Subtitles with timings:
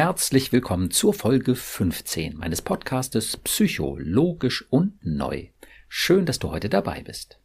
[0.00, 5.48] Herzlich willkommen zur Folge 15 meines Podcastes Psychologisch und Neu.
[5.88, 7.40] Schön, dass du heute dabei bist.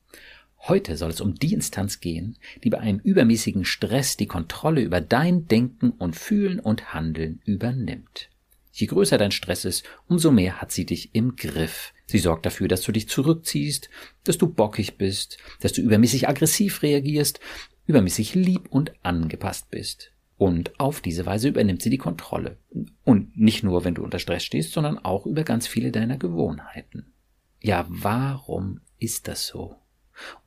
[0.60, 5.02] Heute soll es um die Instanz gehen, die bei einem übermäßigen Stress die Kontrolle über
[5.02, 8.30] dein Denken und Fühlen und Handeln übernimmt.
[8.72, 11.92] Je größer dein Stress ist, umso mehr hat sie dich im Griff.
[12.06, 13.90] Sie sorgt dafür, dass du dich zurückziehst,
[14.26, 17.40] dass du bockig bist, dass du übermäßig aggressiv reagierst,
[17.88, 20.13] übermäßig lieb und angepasst bist.
[20.38, 22.58] Und auf diese Weise übernimmt sie die Kontrolle.
[23.04, 27.14] Und nicht nur, wenn du unter Stress stehst, sondern auch über ganz viele deiner Gewohnheiten.
[27.62, 29.76] Ja, warum ist das so?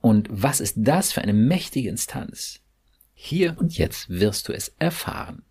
[0.00, 2.60] Und was ist das für eine mächtige Instanz?
[3.14, 5.42] Hier und jetzt wirst du es erfahren.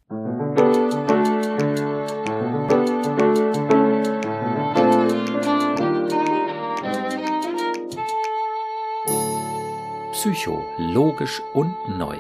[10.12, 12.18] Psycho, logisch und neu.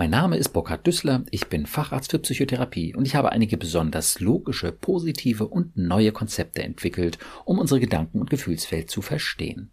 [0.00, 4.20] Mein Name ist Burkhard Düssler, ich bin Facharzt für Psychotherapie und ich habe einige besonders
[4.20, 9.72] logische, positive und neue Konzepte entwickelt, um unsere Gedanken- und Gefühlswelt zu verstehen.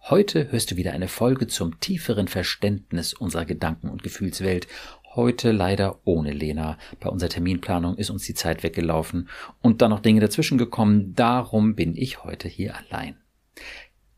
[0.00, 4.66] Heute hörst du wieder eine Folge zum tieferen Verständnis unserer Gedanken- und Gefühlswelt.
[5.14, 6.76] Heute leider ohne Lena.
[6.98, 9.28] Bei unserer Terminplanung ist uns die Zeit weggelaufen
[9.62, 11.14] und dann noch Dinge dazwischen gekommen.
[11.14, 13.18] Darum bin ich heute hier allein.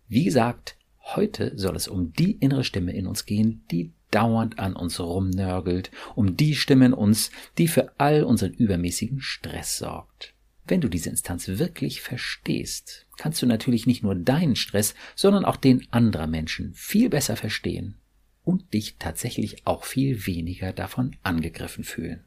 [0.09, 4.77] Wie gesagt, Heute soll es um die innere Stimme in uns gehen, die dauernd an
[4.77, 10.35] uns rumnörgelt, um die Stimme in uns, die für all unseren übermäßigen Stress sorgt.
[10.65, 15.57] Wenn du diese Instanz wirklich verstehst, kannst du natürlich nicht nur deinen Stress, sondern auch
[15.57, 17.97] den anderer Menschen viel besser verstehen
[18.45, 22.25] und dich tatsächlich auch viel weniger davon angegriffen fühlen.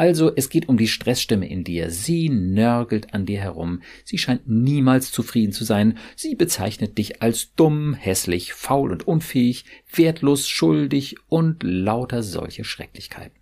[0.00, 1.90] Also es geht um die Stressstimme in dir.
[1.90, 3.82] Sie nörgelt an dir herum.
[4.02, 5.98] Sie scheint niemals zufrieden zu sein.
[6.16, 13.38] Sie bezeichnet dich als dumm, hässlich, faul und unfähig, wertlos, schuldig und lauter solche Schrecklichkeiten.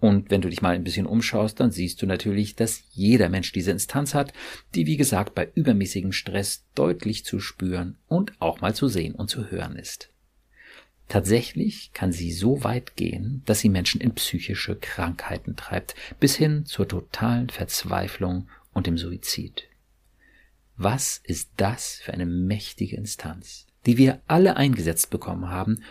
[0.00, 3.52] Und wenn du dich mal ein bisschen umschaust, dann siehst du natürlich, dass jeder Mensch
[3.52, 4.32] diese Instanz hat,
[4.74, 9.30] die wie gesagt bei übermäßigem Stress deutlich zu spüren und auch mal zu sehen und
[9.30, 10.11] zu hören ist.
[11.12, 16.64] Tatsächlich kann sie so weit gehen, dass sie Menschen in psychische Krankheiten treibt, bis hin
[16.64, 19.68] zur totalen Verzweiflung und dem Suizid.
[20.78, 25.82] Was ist das für eine mächtige Instanz, die wir alle eingesetzt bekommen haben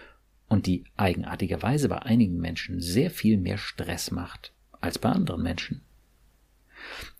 [0.47, 5.81] und die eigenartigerweise bei einigen Menschen sehr viel mehr Stress macht als bei anderen Menschen?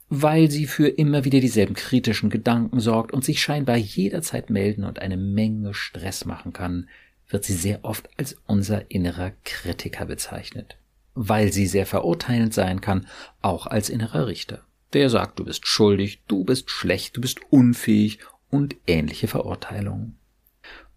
[0.09, 4.97] Weil sie für immer wieder dieselben kritischen Gedanken sorgt und sich scheinbar jederzeit melden und
[4.97, 6.89] eine Menge Stress machen kann,
[7.31, 10.77] wird sie sehr oft als unser innerer Kritiker bezeichnet,
[11.13, 13.07] weil sie sehr verurteilend sein kann,
[13.41, 14.63] auch als innerer Richter.
[14.93, 18.19] Der sagt, du bist schuldig, du bist schlecht, du bist unfähig
[18.49, 20.17] und ähnliche Verurteilungen.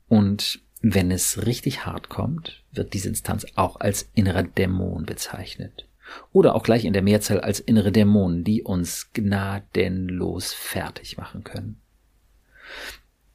[0.08, 5.88] Und wenn es richtig hart kommt, wird diese Instanz auch als innerer Dämon bezeichnet.
[6.32, 11.80] Oder auch gleich in der Mehrzahl als innere Dämonen, die uns gnadenlos fertig machen können.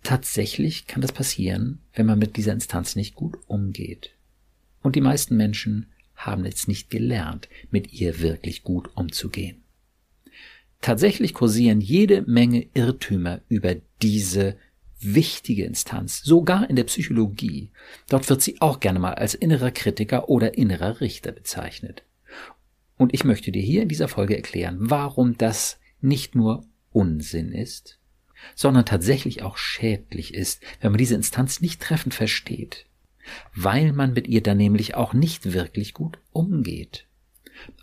[0.09, 4.15] Tatsächlich kann das passieren, wenn man mit dieser Instanz nicht gut umgeht.
[4.81, 9.61] Und die meisten Menschen haben es nicht gelernt, mit ihr wirklich gut umzugehen.
[10.81, 14.57] Tatsächlich kursieren jede Menge Irrtümer über diese
[14.99, 17.69] wichtige Instanz, sogar in der Psychologie.
[18.09, 22.01] Dort wird sie auch gerne mal als innerer Kritiker oder innerer Richter bezeichnet.
[22.97, 27.99] Und ich möchte dir hier in dieser Folge erklären, warum das nicht nur Unsinn ist,
[28.55, 32.85] sondern tatsächlich auch schädlich ist, wenn man diese Instanz nicht treffend versteht,
[33.55, 37.05] weil man mit ihr dann nämlich auch nicht wirklich gut umgeht.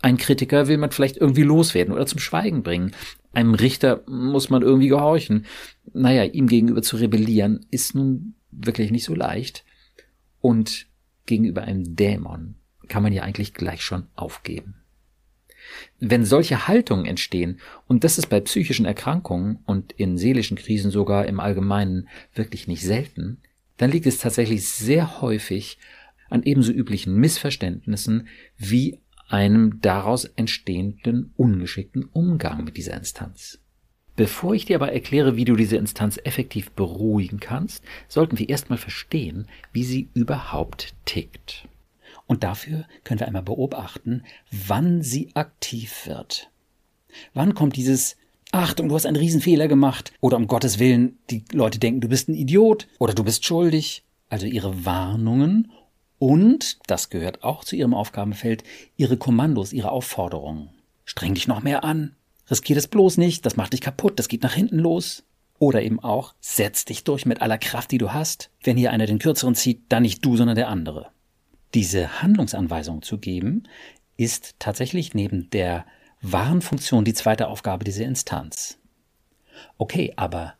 [0.01, 2.91] Ein Kritiker will man vielleicht irgendwie loswerden oder zum Schweigen bringen.
[3.31, 5.45] Einem Richter muss man irgendwie gehorchen.
[5.93, 9.63] Naja, ihm gegenüber zu rebellieren ist nun wirklich nicht so leicht.
[10.39, 10.87] Und
[11.25, 12.55] gegenüber einem Dämon
[12.87, 14.75] kann man ja eigentlich gleich schon aufgeben.
[15.99, 21.25] Wenn solche Haltungen entstehen, und das ist bei psychischen Erkrankungen und in seelischen Krisen sogar
[21.25, 23.39] im Allgemeinen wirklich nicht selten,
[23.77, 25.77] dann liegt es tatsächlich sehr häufig
[26.29, 33.59] an ebenso üblichen Missverständnissen wie einem daraus entstehenden ungeschickten Umgang mit dieser Instanz.
[34.15, 38.79] Bevor ich dir aber erkläre, wie du diese Instanz effektiv beruhigen kannst, sollten wir erstmal
[38.79, 41.67] verstehen, wie sie überhaupt tickt.
[42.27, 46.51] Und dafür können wir einmal beobachten, wann sie aktiv wird.
[47.33, 48.17] Wann kommt dieses
[48.51, 52.29] Achtung, du hast einen Riesenfehler gemacht oder um Gottes Willen, die Leute denken, du bist
[52.29, 54.03] ein Idiot oder du bist schuldig.
[54.29, 55.71] Also ihre Warnungen
[56.19, 58.63] und, das gehört auch zu ihrem Aufgabenfeld,
[58.97, 60.69] ihre Kommandos, ihre Aufforderungen.
[61.05, 62.15] Streng dich noch mehr an.
[62.49, 65.23] Riskier das bloß nicht, das macht dich kaputt, das geht nach hinten los.
[65.59, 68.51] Oder eben auch, setz dich durch mit aller Kraft, die du hast.
[68.63, 71.11] Wenn hier einer den kürzeren zieht, dann nicht du, sondern der andere
[71.77, 73.61] diese Handlungsanweisung zu geben,
[74.17, 75.85] ist tatsächlich neben der
[76.23, 78.79] Warnfunktion die zweite Aufgabe dieser Instanz.
[79.77, 80.55] Okay, aber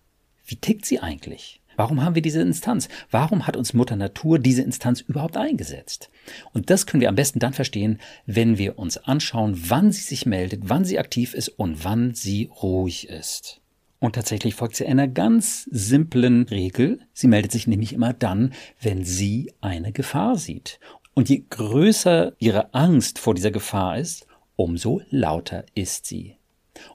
[0.46, 1.60] wie tickt sie eigentlich?
[1.76, 2.88] Warum haben wir diese Instanz?
[3.10, 6.12] Warum hat uns Mutter Natur diese Instanz überhaupt eingesetzt?
[6.54, 7.98] Und das können wir am besten dann verstehen,
[8.28, 12.52] wenn wir uns anschauen, wann sie sich meldet, wann sie aktiv ist und wann sie
[12.62, 13.60] ruhig ist.
[14.00, 17.00] Und tatsächlich folgt sie einer ganz simplen Regel.
[17.14, 20.80] Sie meldet sich nämlich immer dann, wenn sie eine Gefahr sieht.
[21.18, 26.36] Und je größer ihre Angst vor dieser Gefahr ist, umso lauter ist sie.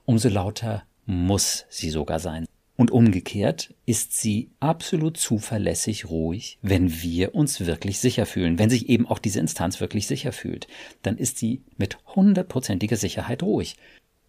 [0.04, 2.46] Umso lauter muss sie sogar sein.
[2.76, 8.88] Und umgekehrt ist sie absolut zuverlässig ruhig, wenn wir uns wirklich sicher fühlen, wenn sich
[8.88, 10.68] eben auch diese Instanz wirklich sicher fühlt,
[11.02, 13.74] dann ist sie mit hundertprozentiger Sicherheit ruhig.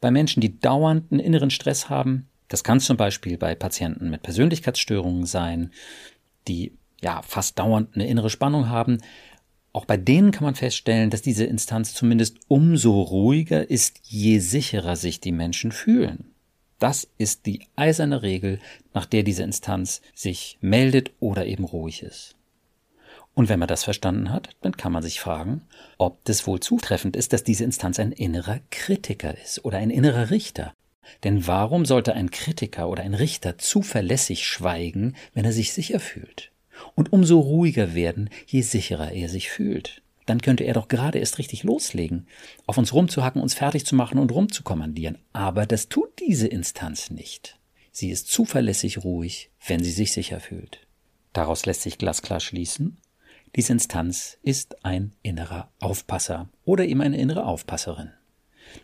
[0.02, 5.28] Bei Menschen, die dauernden inneren Stress haben, das kann zum Beispiel bei Patienten mit Persönlichkeitsstörungen
[5.28, 5.72] sein,
[6.48, 6.74] die
[7.04, 9.00] ja fast dauernd eine innere Spannung haben.
[9.74, 14.96] Auch bei denen kann man feststellen, dass diese Instanz zumindest umso ruhiger ist, je sicherer
[14.96, 16.32] sich die Menschen fühlen.
[16.78, 18.60] Das ist die eiserne Regel,
[18.94, 22.36] nach der diese Instanz sich meldet oder eben ruhig ist.
[23.34, 25.62] Und wenn man das verstanden hat, dann kann man sich fragen,
[25.98, 30.30] ob das wohl zutreffend ist, dass diese Instanz ein innerer Kritiker ist oder ein innerer
[30.30, 30.74] Richter.
[31.24, 36.53] Denn warum sollte ein Kritiker oder ein Richter zuverlässig schweigen, wenn er sich sicher fühlt?
[36.96, 41.38] Und umso ruhiger werden, je sicherer er sich fühlt dann könnte er doch gerade erst
[41.38, 42.28] richtig loslegen,
[42.66, 45.18] auf uns rumzuhacken, uns fertig zu machen und rumzukommandieren.
[45.34, 47.60] Aber das tut diese Instanz nicht.
[47.92, 50.88] Sie ist zuverlässig ruhig, wenn sie sich sicher fühlt.
[51.34, 52.98] Daraus lässt sich glasklar schließen,
[53.56, 58.12] diese Instanz ist ein innerer Aufpasser oder eben eine innere Aufpasserin.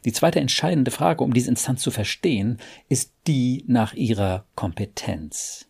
[0.06, 5.69] Die zweite entscheidende Frage, um diese Instanz zu verstehen, ist die nach ihrer Kompetenz.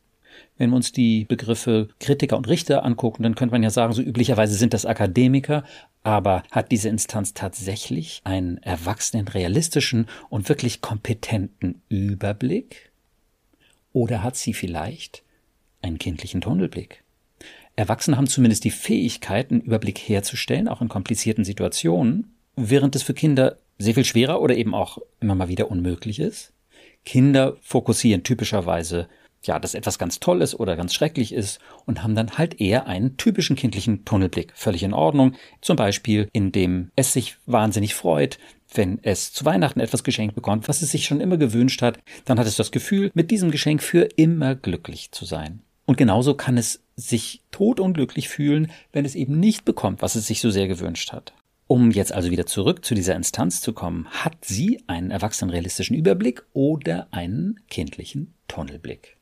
[0.60, 4.02] Wenn wir uns die Begriffe Kritiker und Richter angucken, dann könnte man ja sagen, so
[4.02, 5.64] üblicherweise sind das Akademiker,
[6.04, 12.92] aber hat diese Instanz tatsächlich einen erwachsenen, realistischen und wirklich kompetenten Überblick?
[13.94, 15.24] Oder hat sie vielleicht
[15.82, 17.06] einen kindlichen Tunnelblick?
[17.78, 23.14] Erwachsene haben zumindest die Fähigkeit, einen Überblick herzustellen, auch in komplizierten Situationen, während es für
[23.14, 26.52] Kinder sehr viel schwerer oder eben auch immer mal wieder unmöglich ist.
[27.06, 29.08] Kinder fokussieren typischerweise
[29.44, 32.88] ja, dass etwas ganz toll ist oder ganz schrecklich ist und haben dann halt eher
[32.88, 34.52] einen typischen kindlichen Tunnelblick.
[34.56, 35.36] Völlig in Ordnung.
[35.62, 38.38] Zum Beispiel, indem es sich wahnsinnig freut,
[38.74, 42.40] wenn es zu Weihnachten etwas geschenkt bekommt, was es sich schon immer gewünscht hat, dann
[42.40, 45.62] hat es das Gefühl, mit diesem Geschenk für immer glücklich zu sein.
[45.86, 50.40] Und genauso kann es sich totunglücklich fühlen, wenn es eben nicht bekommt, was es sich
[50.40, 51.34] so sehr gewünscht hat.
[51.66, 56.44] Um jetzt also wieder zurück zu dieser Instanz zu kommen, hat sie einen erwachsenenrealistischen Überblick
[56.54, 59.19] oder einen kindlichen Tunnelblick?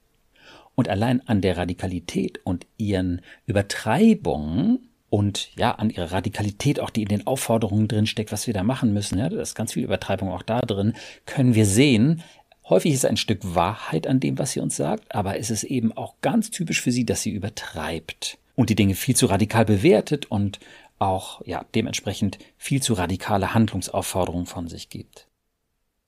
[0.77, 7.01] Und allein an der Radikalität und ihren Übertreibungen und ja, an ihrer Radikalität, auch die
[7.01, 9.83] in den Aufforderungen drin steckt, was wir da machen müssen, ja, da ist ganz viel
[9.83, 10.93] Übertreibung auch da drin,
[11.25, 12.21] können wir sehen,
[12.69, 15.93] häufig ist ein Stück Wahrheit an dem, was sie uns sagt, aber es ist eben
[15.93, 20.27] auch ganz typisch für sie, dass sie übertreibt und die Dinge viel zu radikal bewertet
[20.27, 20.59] und
[20.99, 25.26] auch, ja, dementsprechend viel zu radikale Handlungsaufforderungen von sich gibt.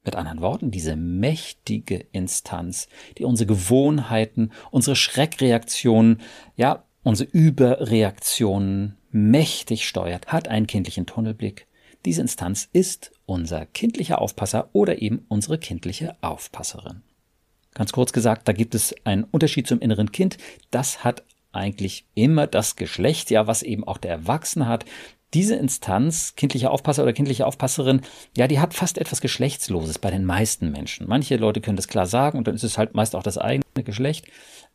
[0.09, 2.87] Mit anderen Worten, diese mächtige Instanz,
[3.19, 6.19] die unsere Gewohnheiten, unsere Schreckreaktionen,
[6.55, 11.67] ja, unsere Überreaktionen mächtig steuert, hat einen kindlichen Tunnelblick.
[12.05, 17.03] Diese Instanz ist unser kindlicher Aufpasser oder eben unsere kindliche Aufpasserin.
[17.75, 20.39] Ganz kurz gesagt, da gibt es einen Unterschied zum inneren Kind.
[20.71, 24.85] Das hat eigentlich immer das Geschlecht, ja, was eben auch der Erwachsene hat
[25.33, 28.01] diese Instanz, kindliche Aufpasser oder kindliche Aufpasserin,
[28.35, 31.07] ja, die hat fast etwas Geschlechtsloses bei den meisten Menschen.
[31.07, 33.63] Manche Leute können das klar sagen und dann ist es halt meist auch das eigene
[33.83, 34.25] Geschlecht.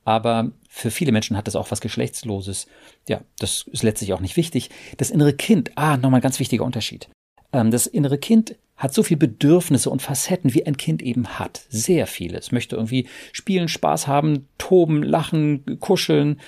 [0.04, 2.66] Aber für viele Menschen hat das auch was Geschlechtsloses.
[3.08, 4.70] Ja, das ist letztlich auch nicht wichtig.
[4.99, 7.08] Das innere Kind, ah, nochmal ein ganz wichtiger Unterschied.
[7.52, 11.64] Ähm, das innere Kind hat so viele Bedürfnisse und Facetten, wie ein Kind eben hat.
[11.68, 12.38] Sehr viele.
[12.38, 16.40] Es möchte irgendwie spielen, Spaß haben, toben, lachen, kuscheln,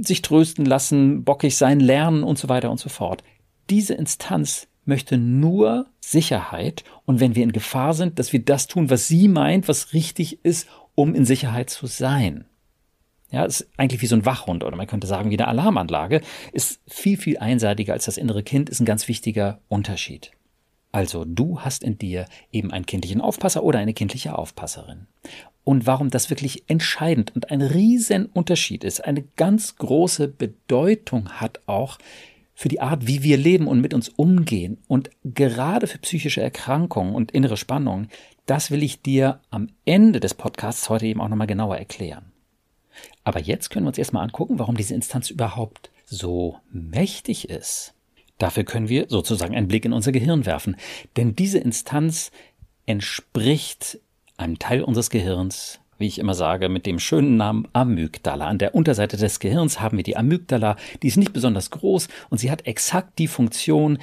[0.00, 3.24] sich trösten lassen, bockig sein, lernen und so weiter und so fort.
[3.70, 8.90] Diese Instanz möchte nur Sicherheit und wenn wir in Gefahr sind, dass wir das tun,
[8.90, 12.46] was sie meint, was richtig ist, um in Sicherheit zu sein.
[13.30, 16.20] Ja, ist eigentlich wie so ein Wachhund oder man könnte sagen wie eine Alarmanlage,
[16.52, 20.30] ist viel, viel einseitiger als das innere Kind, ist ein ganz wichtiger Unterschied.
[20.92, 25.06] Also du hast in dir eben einen kindlichen Aufpasser oder eine kindliche Aufpasserin.
[25.64, 31.60] Und warum das wirklich entscheidend und ein riesen Unterschied ist, eine ganz große Bedeutung hat
[31.66, 31.98] auch
[32.58, 37.14] für die Art, wie wir leben und mit uns umgehen und gerade für psychische Erkrankungen
[37.14, 38.08] und innere Spannungen,
[38.46, 42.32] das will ich dir am Ende des Podcasts heute eben auch nochmal genauer erklären.
[43.24, 47.92] Aber jetzt können wir uns erstmal angucken, warum diese Instanz überhaupt so mächtig ist.
[48.38, 50.76] Dafür können wir sozusagen einen Blick in unser Gehirn werfen.
[51.18, 52.30] Denn diese Instanz
[52.86, 53.98] entspricht
[54.38, 58.46] einem Teil unseres Gehirns, wie ich immer sage, mit dem schönen Namen Amygdala.
[58.46, 62.38] An der Unterseite des Gehirns haben wir die Amygdala, die ist nicht besonders groß und
[62.38, 63.98] sie hat exakt die Funktion,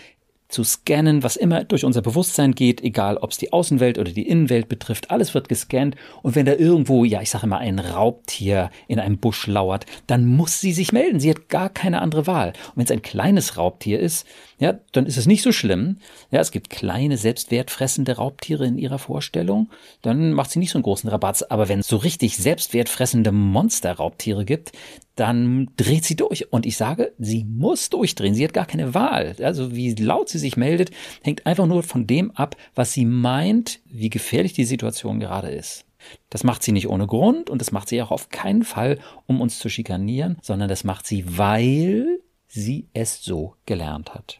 [0.53, 4.27] zu scannen, was immer durch unser Bewusstsein geht, egal ob es die Außenwelt oder die
[4.27, 8.69] Innenwelt betrifft, alles wird gescannt und wenn da irgendwo, ja, ich sage immer, ein Raubtier
[8.87, 11.19] in einem Busch lauert, dann muss sie sich melden.
[11.19, 12.49] Sie hat gar keine andere Wahl.
[12.49, 14.27] Und wenn es ein kleines Raubtier ist,
[14.59, 15.97] ja, dann ist es nicht so schlimm.
[16.31, 19.69] Ja, es gibt kleine, selbstwertfressende Raubtiere in ihrer Vorstellung,
[20.01, 21.41] dann macht sie nicht so einen großen Rabatz.
[21.41, 24.71] Aber wenn es so richtig selbstwertfressende Monster-Raubtiere gibt,
[25.15, 26.51] dann dreht sie durch.
[26.51, 28.33] Und ich sage, sie muss durchdrehen.
[28.33, 29.35] Sie hat gar keine Wahl.
[29.41, 30.91] Also wie laut sie sich meldet,
[31.21, 35.85] hängt einfach nur von dem ab, was sie meint, wie gefährlich die Situation gerade ist.
[36.29, 39.39] Das macht sie nicht ohne Grund und das macht sie auch auf keinen Fall, um
[39.39, 44.39] uns zu schikanieren, sondern das macht sie, weil sie es so gelernt hat.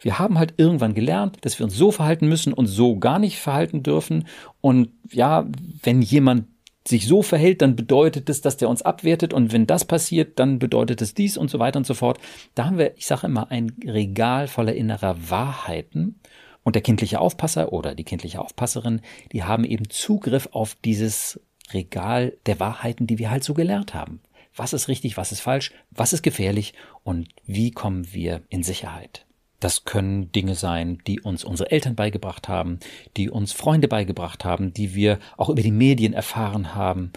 [0.00, 3.38] Wir haben halt irgendwann gelernt, dass wir uns so verhalten müssen und so gar nicht
[3.38, 4.26] verhalten dürfen.
[4.60, 5.46] Und ja,
[5.82, 6.46] wenn jemand
[6.86, 10.58] sich so verhält, dann bedeutet es, dass der uns abwertet und wenn das passiert, dann
[10.58, 12.18] bedeutet es dies und so weiter und so fort.
[12.54, 16.20] Da haben wir, ich sage immer, ein Regal voller innerer Wahrheiten
[16.62, 19.00] und der kindliche Aufpasser oder die kindliche Aufpasserin,
[19.32, 21.40] die haben eben Zugriff auf dieses
[21.72, 24.20] Regal der Wahrheiten, die wir halt so gelernt haben.
[24.54, 29.26] Was ist richtig, was ist falsch, was ist gefährlich und wie kommen wir in Sicherheit?
[29.64, 32.80] Das können Dinge sein, die uns unsere Eltern beigebracht haben,
[33.16, 37.14] die uns Freunde beigebracht haben, die wir auch über die Medien erfahren haben.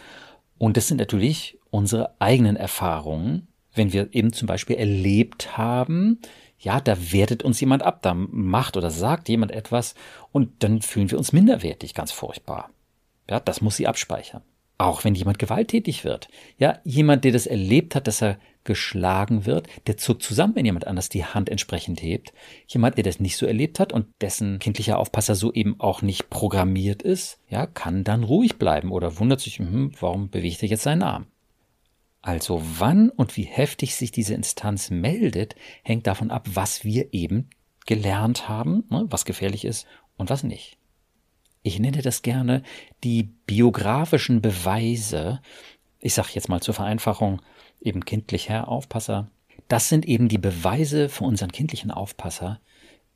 [0.58, 6.20] Und das sind natürlich unsere eigenen Erfahrungen, wenn wir eben zum Beispiel erlebt haben,
[6.58, 9.94] ja, da wertet uns jemand ab, da macht oder sagt jemand etwas
[10.32, 12.70] und dann fühlen wir uns minderwertig, ganz furchtbar.
[13.30, 14.42] Ja, das muss sie abspeichern.
[14.78, 16.30] Auch wenn jemand gewalttätig wird.
[16.58, 20.86] Ja, jemand, der das erlebt hat, dass er geschlagen wird, der zuckt zusammen, wenn jemand
[20.86, 22.34] anders die Hand entsprechend hebt.
[22.68, 26.30] Jemand, der das nicht so erlebt hat und dessen kindlicher Aufpasser so eben auch nicht
[26.30, 30.84] programmiert ist, ja, kann dann ruhig bleiben oder wundert sich, hm, warum bewegt er jetzt
[30.84, 31.26] seinen Arm?
[32.22, 37.50] Also wann und wie heftig sich diese Instanz meldet, hängt davon ab, was wir eben
[37.86, 40.78] gelernt haben, ne, was gefährlich ist und was nicht.
[41.64, 42.64] Ich nenne das gerne
[43.04, 45.42] die biografischen Beweise.
[46.00, 47.42] Ich sage jetzt mal zur Vereinfachung,
[47.82, 49.30] eben kindlicher Aufpasser.
[49.68, 52.60] Das sind eben die Beweise für unseren kindlichen Aufpasser.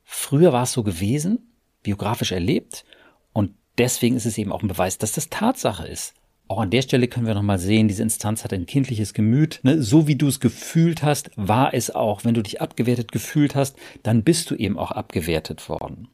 [0.04, 1.38] Früher war es so gewesen,
[1.82, 2.84] biografisch erlebt,
[3.32, 6.14] und deswegen ist es eben auch ein Beweis, dass das Tatsache ist.
[6.48, 9.60] Auch an der Stelle können wir nochmal sehen, diese Instanz hat ein kindliches Gemüt.
[9.62, 9.82] Ne?
[9.82, 12.24] So wie du es gefühlt hast, war es auch.
[12.24, 16.08] Wenn du dich abgewertet gefühlt hast, dann bist du eben auch abgewertet worden.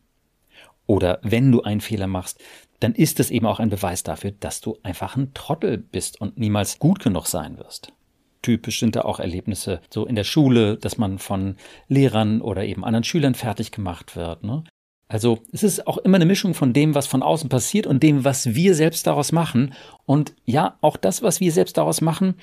[0.87, 2.40] Oder wenn du einen Fehler machst,
[2.78, 6.38] dann ist es eben auch ein Beweis dafür, dass du einfach ein Trottel bist und
[6.38, 7.93] niemals gut genug sein wirst
[8.42, 11.57] typisch sind da auch Erlebnisse so in der Schule, dass man von
[11.88, 14.45] Lehrern oder eben anderen Schülern fertig gemacht wird.
[14.45, 14.64] Ne?
[15.09, 18.25] Also es ist auch immer eine Mischung von dem, was von außen passiert und dem,
[18.25, 19.73] was wir selbst daraus machen.
[20.04, 22.35] Und ja, auch das, was wir selbst daraus machen,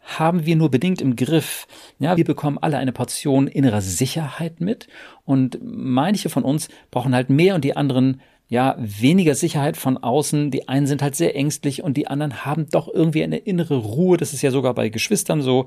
[0.00, 1.66] haben wir nur bedingt im Griff.
[1.98, 4.88] Ja, wir bekommen alle eine Portion innerer Sicherheit mit
[5.24, 10.50] und manche von uns brauchen halt mehr und die anderen ja, weniger Sicherheit von außen.
[10.50, 14.16] Die einen sind halt sehr ängstlich und die anderen haben doch irgendwie eine innere Ruhe.
[14.16, 15.66] Das ist ja sogar bei Geschwistern so,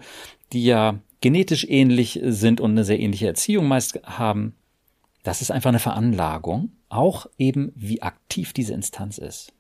[0.51, 4.55] die ja genetisch ähnlich sind und eine sehr ähnliche Erziehung meist haben.
[5.21, 9.53] Das ist einfach eine Veranlagung, auch eben wie aktiv diese Instanz ist.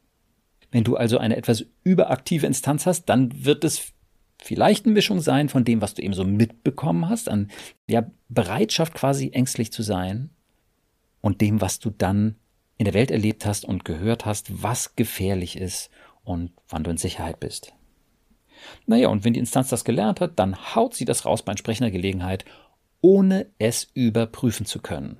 [0.71, 3.93] Wenn du also eine etwas überaktive Instanz hast, dann wird es
[4.41, 7.51] vielleicht eine Mischung sein von dem, was du eben so mitbekommen hast, an
[7.87, 10.31] ja, Bereitschaft quasi ängstlich zu sein
[11.19, 12.37] und dem, was du dann
[12.81, 15.91] in der Welt erlebt hast und gehört hast, was gefährlich ist
[16.23, 17.73] und wann du in Sicherheit bist.
[18.87, 21.91] Naja, und wenn die Instanz das gelernt hat, dann haut sie das raus bei entsprechender
[21.91, 22.43] Gelegenheit,
[22.99, 25.19] ohne es überprüfen zu können.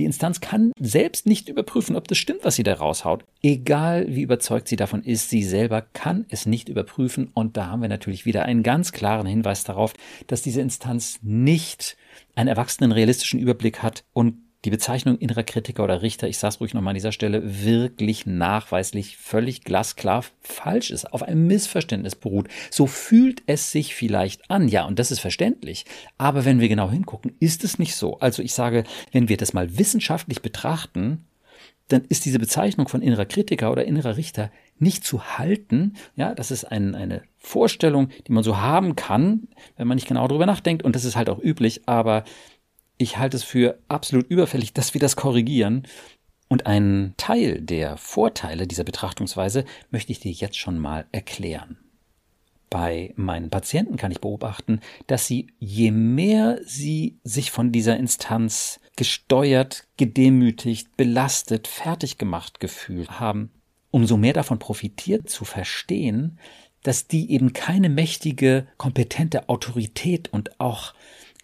[0.00, 3.24] Die Instanz kann selbst nicht überprüfen, ob das stimmt, was sie da raushaut.
[3.44, 7.30] Egal wie überzeugt sie davon ist, sie selber kann es nicht überprüfen.
[7.32, 9.94] Und da haben wir natürlich wieder einen ganz klaren Hinweis darauf,
[10.26, 11.96] dass diese Instanz nicht
[12.34, 16.60] einen erwachsenen realistischen Überblick hat und die Bezeichnung innerer Kritiker oder Richter, ich sage es
[16.60, 22.48] ruhig nochmal an dieser Stelle, wirklich nachweislich völlig glasklar falsch ist, auf einem Missverständnis beruht.
[22.70, 25.84] So fühlt es sich vielleicht an, ja, und das ist verständlich.
[26.16, 28.18] Aber wenn wir genau hingucken, ist es nicht so.
[28.18, 31.24] Also ich sage, wenn wir das mal wissenschaftlich betrachten,
[31.86, 35.94] dann ist diese Bezeichnung von innerer Kritiker oder innerer Richter nicht zu halten.
[36.16, 40.28] Ja, das ist ein, eine Vorstellung, die man so haben kann, wenn man nicht genau
[40.28, 40.82] darüber nachdenkt.
[40.82, 41.88] Und das ist halt auch üblich.
[41.88, 42.24] Aber
[42.98, 45.86] ich halte es für absolut überfällig, dass wir das korrigieren.
[46.48, 51.78] Und einen Teil der Vorteile dieser Betrachtungsweise möchte ich dir jetzt schon mal erklären.
[52.70, 58.80] bei meinen Patienten kann ich beobachten, dass sie, je mehr sie sich von dieser Instanz
[58.96, 63.50] gesteuert, gedemütigt, belastet, fertig gemacht gefühlt haben,
[63.90, 66.38] umso mehr davon profitiert zu verstehen,
[66.82, 70.92] dass die eben keine mächtige, kompetente Autorität und auch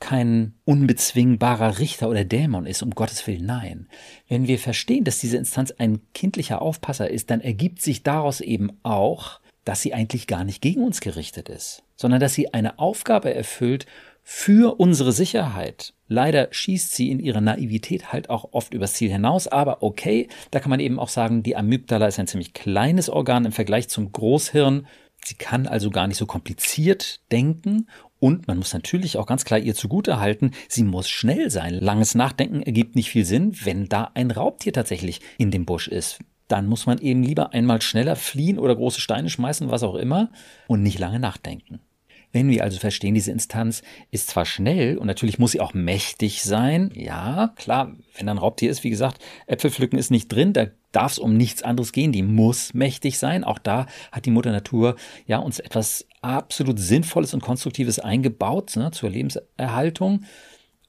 [0.04, 3.88] kein unbezwingbarer Richter oder Dämon ist, um Gottes Willen, nein.
[4.28, 8.78] Wenn wir verstehen, dass diese Instanz ein kindlicher Aufpasser ist, dann ergibt sich daraus eben
[8.82, 13.34] auch, dass sie eigentlich gar nicht gegen uns gerichtet ist, sondern dass sie eine Aufgabe
[13.34, 13.86] erfüllt
[14.22, 15.94] für unsere Sicherheit.
[16.06, 20.60] Leider schießt sie in ihrer Naivität halt auch oft übers Ziel hinaus, aber okay, da
[20.60, 24.12] kann man eben auch sagen, die Amygdala ist ein ziemlich kleines Organ im Vergleich zum
[24.12, 24.86] Großhirn.
[25.24, 27.86] Sie kann also gar nicht so kompliziert denken
[28.20, 31.74] und man muss natürlich auch ganz klar ihr zugute halten, sie muss schnell sein.
[31.74, 36.18] Langes Nachdenken ergibt nicht viel Sinn, wenn da ein Raubtier tatsächlich in dem Busch ist
[36.48, 40.30] dann muss man eben lieber einmal schneller fliehen oder große Steine schmeißen, was auch immer,
[40.66, 41.80] und nicht lange nachdenken.
[42.32, 46.42] Wenn wir also verstehen, diese Instanz ist zwar schnell und natürlich muss sie auch mächtig
[46.42, 50.66] sein, ja, klar, wenn ein Raubtier ist, wie gesagt, Äpfel pflücken ist nicht drin, da
[50.90, 53.44] darf es um nichts anderes gehen, die muss mächtig sein.
[53.44, 58.90] Auch da hat die Mutter Natur ja uns etwas absolut Sinnvolles und Konstruktives eingebaut ne,
[58.90, 60.24] zur Lebenserhaltung.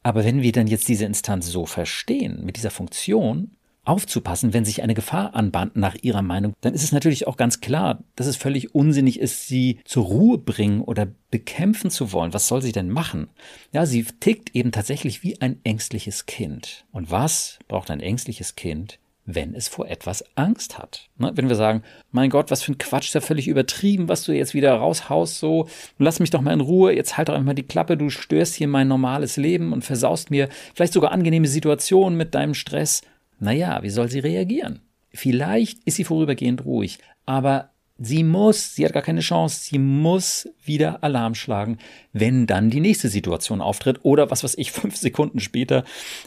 [0.02, 3.52] Aber wenn wir dann jetzt diese Instanz so verstehen, mit dieser Funktion,
[3.86, 7.62] aufzupassen, wenn sich eine Gefahr anbahnt nach ihrer Meinung, dann ist es natürlich auch ganz
[7.62, 12.34] klar, dass es völlig unsinnig ist, sie zur Ruhe bringen oder bekämpfen zu wollen.
[12.34, 13.30] Was soll sie denn machen?
[13.72, 16.86] Ja, sie tickt eben tatsächlich wie ein ängstliches Kind.
[16.92, 19.00] Und was braucht ein ängstliches Kind?
[19.26, 21.10] Wenn es vor etwas Angst hat.
[21.18, 21.32] Ne?
[21.36, 24.32] Wenn wir sagen, mein Gott, was für ein Quatsch, ist ja völlig übertrieben, was du
[24.32, 25.68] jetzt wieder raushaust, so,
[25.98, 28.68] lass mich doch mal in Ruhe, jetzt halt doch einmal die Klappe, du störst hier
[28.68, 33.02] mein normales Leben und versaust mir vielleicht sogar angenehme Situationen mit deinem Stress.
[33.40, 34.82] Naja, wie soll sie reagieren?
[35.12, 40.50] Vielleicht ist sie vorübergehend ruhig, aber sie muss, sie hat gar keine Chance, sie muss
[40.64, 41.78] wieder Alarm schlagen,
[42.14, 45.84] wenn dann die nächste Situation auftritt oder was weiß ich, fünf Sekunden später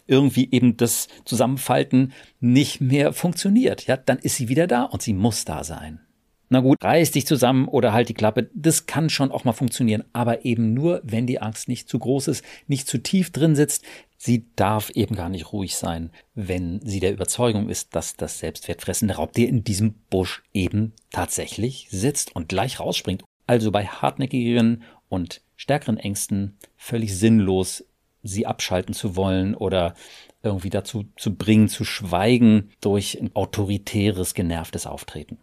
[0.06, 3.86] irgendwie eben das Zusammenfalten nicht mehr funktioniert.
[3.86, 6.00] Ja, dann ist sie wieder da und sie muss da sein.
[6.50, 8.50] Na gut, reiß dich zusammen oder halt die Klappe.
[8.54, 12.28] Das kann schon auch mal funktionieren, aber eben nur, wenn die Angst nicht zu groß
[12.28, 13.84] ist, nicht zu tief drin sitzt.
[14.16, 19.16] Sie darf eben gar nicht ruhig sein, wenn sie der Überzeugung ist, dass das selbstwertfressende
[19.16, 23.22] Raubtier in diesem Busch eben tatsächlich sitzt und gleich rausspringt.
[23.46, 27.84] Also bei hartnäckigeren und stärkeren Ängsten völlig sinnlos,
[28.22, 29.94] sie abschalten zu wollen oder
[30.42, 35.38] irgendwie dazu zu bringen, zu schweigen durch ein autoritäres, genervtes Auftreten.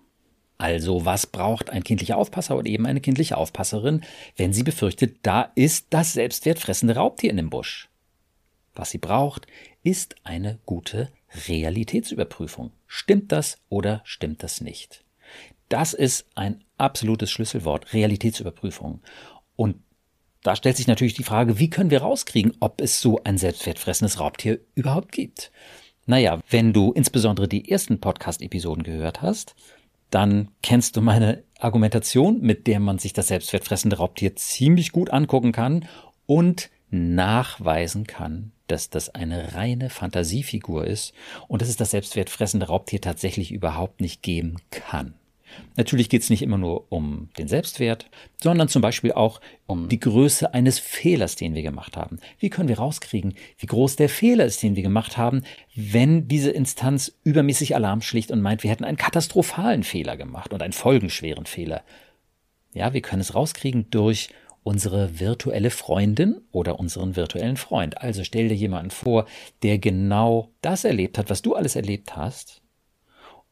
[0.58, 4.02] Also, was braucht ein kindlicher Aufpasser oder eben eine kindliche Aufpasserin,
[4.38, 7.90] wenn sie befürchtet, da ist das selbstwertfressende Raubtier in dem Busch?
[8.74, 9.48] Was sie braucht,
[9.84, 11.12] ist eine gute
[11.48, 12.72] Realitätsüberprüfung.
[12.88, 15.04] Stimmt das oder stimmt das nicht?
[15.70, 19.02] Das ist ein absolutes Schlüsselwort, Realitätsüberprüfung.
[19.56, 19.78] Und
[20.44, 24.20] da stellt sich natürlich die Frage, wie können wir rauskriegen, ob es so ein selbstwertfressendes
[24.20, 25.52] Raubtier überhaupt gibt?
[26.06, 29.56] Naja, wenn du insbesondere die ersten Podcast-Episoden gehört hast,
[30.16, 35.52] dann kennst du meine Argumentation, mit der man sich das selbstwertfressende Raubtier ziemlich gut angucken
[35.52, 35.90] kann
[36.26, 41.14] und nachweisen kann, dass das eine reine Fantasiefigur ist
[41.50, 45.16] und dass es das selbstwertfressende Raubtier tatsächlich überhaupt nicht geben kann.
[45.78, 48.10] Natürlich geht es nicht immer nur um den Selbstwert,
[48.42, 52.20] sondern zum Beispiel auch um die Größe eines Fehlers, den wir gemacht haben.
[52.40, 55.44] Wie können wir rauskriegen, wie groß der Fehler ist, den wir gemacht haben,
[55.76, 60.62] wenn diese Instanz übermäßig Alarm schlicht und meint, wir hätten einen katastrophalen Fehler gemacht und
[60.62, 61.84] einen folgenschweren Fehler?
[62.74, 64.30] Ja, wir können es rauskriegen durch
[64.66, 68.02] unsere virtuelle Freundin oder unseren virtuellen Freund.
[68.02, 69.28] Also stell dir jemanden vor,
[69.62, 72.64] der genau das erlebt hat, was du alles erlebt hast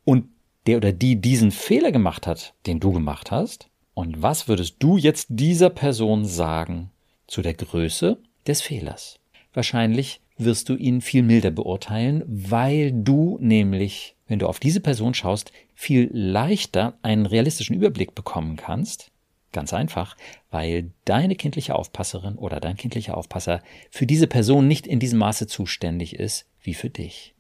[0.06, 0.33] und
[0.68, 3.70] der oder die diesen Fehler gemacht hat, den du gemacht hast?
[3.94, 6.90] Und was würdest du jetzt dieser Person sagen
[7.28, 9.20] zu der Größe des Fehlers?
[9.54, 15.14] Wahrscheinlich wirst du ihn viel milder beurteilen, weil du nämlich, wenn du auf diese Person
[15.14, 19.12] schaust, viel leichter einen realistischen Überblick bekommen kannst.
[19.52, 20.18] Ganz einfach,
[20.50, 25.46] weil deine kindliche Aufpasserin oder dein kindlicher Aufpasser für diese Person nicht in diesem Maße
[25.46, 27.36] zuständig ist wie für dich.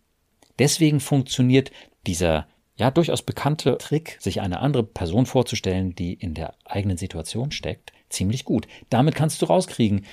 [0.59, 1.71] Deswegen funktioniert
[2.05, 7.51] dieser ja durchaus bekannte Trick, sich eine andere Person vorzustellen, die in der eigenen Situation
[7.51, 8.67] steckt, ziemlich gut.
[8.89, 10.05] Damit kannst du rauskriegen,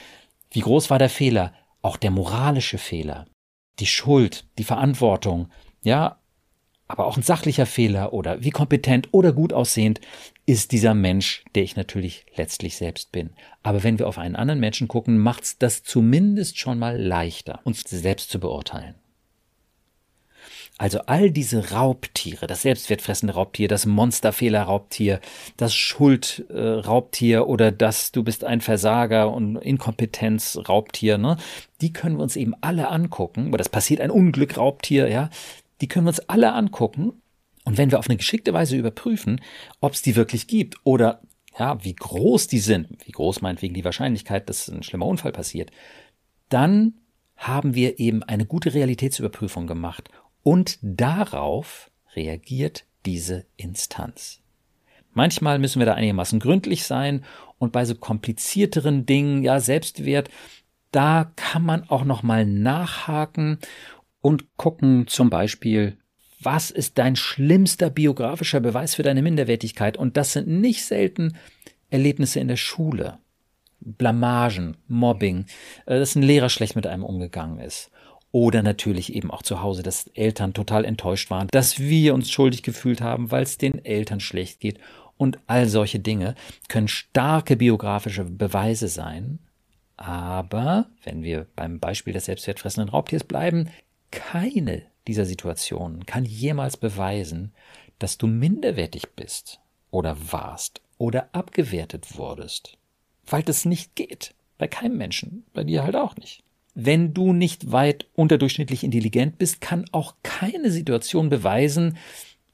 [0.50, 3.26] wie groß war der Fehler, auch der moralische Fehler,
[3.78, 5.48] die Schuld, die Verantwortung,
[5.82, 6.18] ja,
[6.90, 10.00] aber auch ein sachlicher Fehler oder wie kompetent oder gut aussehend
[10.44, 13.30] ist dieser Mensch, der ich natürlich letztlich selbst bin.
[13.62, 17.82] Aber wenn wir auf einen anderen Menschen gucken, macht's das zumindest schon mal leichter, uns
[17.82, 18.96] selbst zu beurteilen.
[20.80, 25.20] Also all diese Raubtiere, das selbstwertfressende Raubtier, das Monsterfehler-Raubtier,
[25.58, 31.36] das Schuld-Raubtier oder das du bist ein Versager und Inkompetenz-Raubtier, ne?
[31.82, 33.48] Die können wir uns eben alle angucken.
[33.48, 35.28] Oder das passiert ein Unglück-Raubtier, ja?
[35.82, 37.12] Die können wir uns alle angucken.
[37.66, 39.42] Und wenn wir auf eine geschickte Weise überprüfen,
[39.82, 41.20] ob es die wirklich gibt oder
[41.58, 45.72] ja, wie groß die sind, wie groß meinetwegen die Wahrscheinlichkeit, dass ein schlimmer Unfall passiert,
[46.48, 46.94] dann
[47.36, 50.08] haben wir eben eine gute Realitätsüberprüfung gemacht
[50.42, 54.40] und darauf reagiert diese Instanz.
[55.12, 57.24] Manchmal müssen wir da einigermaßen gründlich sein
[57.58, 60.30] und bei so komplizierteren Dingen, ja, Selbstwert,
[60.92, 63.58] da kann man auch nochmal nachhaken
[64.20, 65.96] und gucken zum Beispiel,
[66.40, 69.96] was ist dein schlimmster biografischer Beweis für deine Minderwertigkeit?
[69.96, 71.36] Und das sind nicht selten
[71.90, 73.18] Erlebnisse in der Schule.
[73.80, 75.46] Blamagen, Mobbing,
[75.86, 77.90] äh, dass ein Lehrer schlecht mit einem umgegangen ist.
[78.32, 82.62] Oder natürlich eben auch zu Hause, dass Eltern total enttäuscht waren, dass wir uns schuldig
[82.62, 84.78] gefühlt haben, weil es den Eltern schlecht geht.
[85.16, 86.34] Und all solche Dinge
[86.68, 89.38] können starke biografische Beweise sein.
[89.96, 93.68] Aber, wenn wir beim Beispiel des selbstwertfressenden Raubtiers bleiben,
[94.10, 97.52] keine dieser Situationen kann jemals beweisen,
[97.98, 102.78] dass du minderwertig bist oder warst oder abgewertet wurdest.
[103.26, 104.34] Weil das nicht geht.
[104.56, 105.44] Bei keinem Menschen.
[105.52, 106.42] Bei dir halt auch nicht.
[106.74, 111.96] Wenn du nicht weit unterdurchschnittlich intelligent bist, kann auch keine Situation beweisen,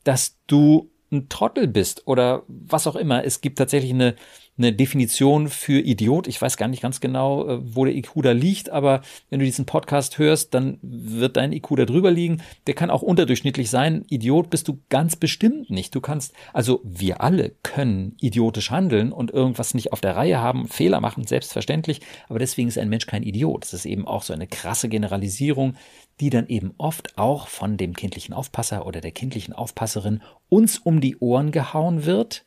[0.05, 3.25] dass du ein Trottel bist oder was auch immer.
[3.25, 4.17] Es gibt tatsächlich eine
[4.59, 6.27] eine Definition für Idiot.
[6.27, 9.45] Ich weiß gar nicht ganz genau, äh, wo der IQ da liegt, aber wenn du
[9.45, 12.43] diesen Podcast hörst, dann wird dein IQ da drüber liegen.
[12.67, 14.05] Der kann auch unterdurchschnittlich sein.
[14.09, 15.95] Idiot bist du ganz bestimmt nicht.
[15.95, 20.69] Du kannst, also wir alle können idiotisch handeln und irgendwas nicht auf der Reihe haben,
[20.69, 22.01] Fehler machen, selbstverständlich.
[22.29, 23.65] Aber deswegen ist ein Mensch kein Idiot.
[23.65, 25.75] Das ist eben auch so eine krasse Generalisierung,
[26.21, 31.01] die dann eben oft auch von dem kindlichen Aufpasser oder der kindlichen Aufpasserin uns um
[31.01, 32.45] die Ohren gehauen wird,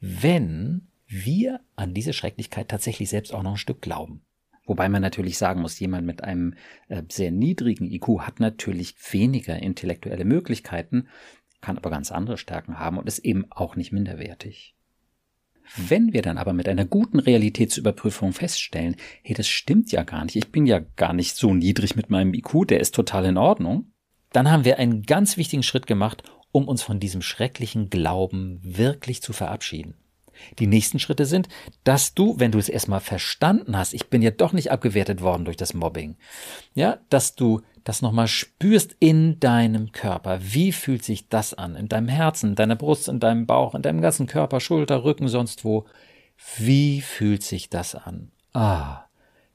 [0.00, 4.22] wenn wir an diese Schrecklichkeit tatsächlich selbst auch noch ein Stück glauben.
[4.64, 6.54] Wobei man natürlich sagen muss, jemand mit einem
[6.88, 11.08] äh, sehr niedrigen IQ hat natürlich weniger intellektuelle Möglichkeiten,
[11.60, 14.74] kann aber ganz andere Stärken haben und ist eben auch nicht minderwertig.
[15.76, 20.36] Wenn wir dann aber mit einer guten Realitätsüberprüfung feststellen, hey, das stimmt ja gar nicht,
[20.36, 23.92] ich bin ja gar nicht so niedrig mit meinem IQ, der ist total in Ordnung,
[24.32, 29.22] dann haben wir einen ganz wichtigen Schritt gemacht, um uns von diesem schrecklichen Glauben wirklich
[29.22, 30.01] zu verabschieden.
[30.58, 31.48] Die nächsten Schritte sind,
[31.84, 35.44] dass du, wenn du es erstmal verstanden hast, ich bin ja doch nicht abgewertet worden
[35.44, 36.16] durch das Mobbing,
[36.74, 40.38] ja, dass du das nochmal spürst in deinem Körper.
[40.40, 41.74] Wie fühlt sich das an?
[41.74, 45.28] In deinem Herzen, in deiner Brust, in deinem Bauch, in deinem ganzen Körper, Schulter, Rücken,
[45.28, 45.86] sonst wo.
[46.58, 48.30] Wie fühlt sich das an?
[48.52, 49.04] Ah,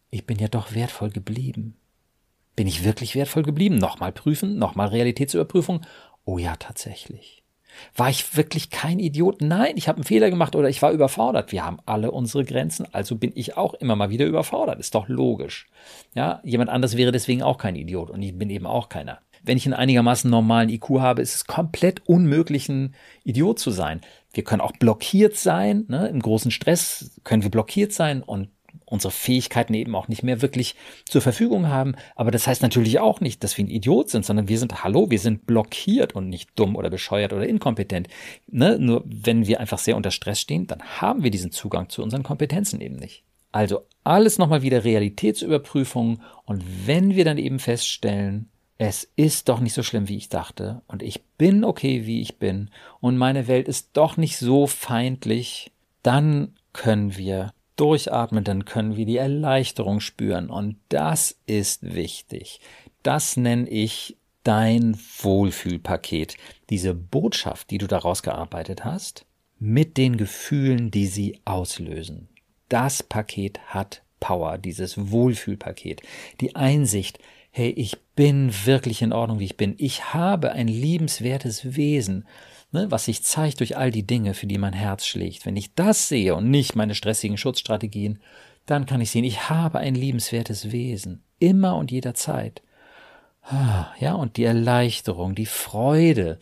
[0.09, 1.75] ich bin ja doch wertvoll geblieben.
[2.55, 3.77] Bin ich wirklich wertvoll geblieben?
[3.77, 5.85] Nochmal prüfen, nochmal Realitätsüberprüfung.
[6.25, 7.43] Oh ja, tatsächlich.
[7.95, 9.41] War ich wirklich kein Idiot?
[9.41, 11.51] Nein, ich habe einen Fehler gemacht oder ich war überfordert.
[11.51, 14.79] Wir haben alle unsere Grenzen, also bin ich auch immer mal wieder überfordert.
[14.79, 15.67] Ist doch logisch.
[16.15, 19.19] Ja, jemand anderes wäre deswegen auch kein Idiot und ich bin eben auch keiner.
[19.43, 24.01] Wenn ich einen einigermaßen normalen IQ habe, ist es komplett unmöglich, ein Idiot zu sein.
[24.33, 26.07] Wir können auch blockiert sein, ne?
[26.07, 28.49] im großen Stress können wir blockiert sein und
[28.89, 31.95] unsere Fähigkeiten eben auch nicht mehr wirklich zur Verfügung haben.
[32.15, 35.11] Aber das heißt natürlich auch nicht, dass wir ein Idiot sind, sondern wir sind, hallo,
[35.11, 38.07] wir sind blockiert und nicht dumm oder bescheuert oder inkompetent.
[38.47, 38.79] Ne?
[38.79, 42.23] Nur wenn wir einfach sehr unter Stress stehen, dann haben wir diesen Zugang zu unseren
[42.23, 43.23] Kompetenzen eben nicht.
[43.51, 49.73] Also alles nochmal wieder Realitätsüberprüfung und wenn wir dann eben feststellen, es ist doch nicht
[49.73, 52.69] so schlimm, wie ich dachte und ich bin okay, wie ich bin
[53.01, 55.71] und meine Welt ist doch nicht so feindlich,
[56.03, 60.49] dann können wir durchatmen, dann können wir die Erleichterung spüren.
[60.49, 62.59] Und das ist wichtig.
[63.03, 66.35] Das nenne ich dein Wohlfühlpaket.
[66.69, 69.25] Diese Botschaft, die du daraus gearbeitet hast,
[69.59, 72.27] mit den Gefühlen, die sie auslösen.
[72.69, 76.01] Das Paket hat Power, dieses Wohlfühlpaket.
[76.41, 77.19] Die Einsicht,
[77.51, 79.75] hey, ich bin wirklich in Ordnung, wie ich bin.
[79.77, 82.27] Ich habe ein liebenswertes Wesen
[82.71, 85.45] ne, was sich zeigt durch all die Dinge, für die mein Herz schlägt.
[85.45, 88.19] Wenn ich das sehe und nicht meine stressigen Schutzstrategien,
[88.65, 92.61] dann kann ich sehen, ich habe ein liebenswertes Wesen, immer und jederzeit.
[93.49, 96.37] Ah, ja, und die Erleichterung, die Freude,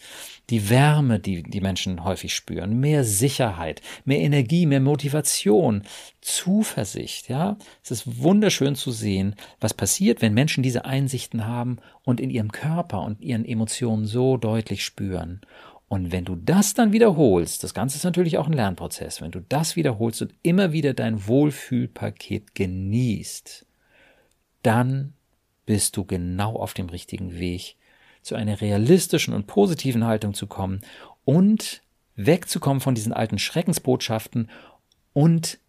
[0.49, 5.83] die Wärme, die die Menschen häufig spüren, mehr Sicherheit, mehr Energie, mehr Motivation,
[6.21, 7.57] Zuversicht, ja.
[7.83, 12.51] Es ist wunderschön zu sehen, was passiert, wenn Menschen diese Einsichten haben und in ihrem
[12.51, 15.41] Körper und ihren Emotionen so deutlich spüren.
[15.87, 19.39] Und wenn du das dann wiederholst, das Ganze ist natürlich auch ein Lernprozess, wenn du
[19.41, 23.65] das wiederholst und immer wieder dein Wohlfühlpaket genießt,
[24.63, 25.13] dann
[25.65, 27.75] bist du genau auf dem richtigen Weg
[28.23, 30.81] zu einer realistischen und positiven Haltung zu kommen
[31.23, 31.83] und
[32.15, 34.49] wegzukommen von diesen alten Schreckensbotschaften
[35.13, 35.59] und